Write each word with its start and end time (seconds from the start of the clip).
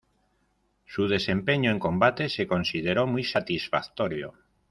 Su 0.83 1.07
desempeño 1.07 1.69
en 1.69 1.77
combate 1.77 2.27
se 2.27 2.47
consideró 2.47 3.05
muy 3.05 3.23
satisfactorio. 3.23 4.33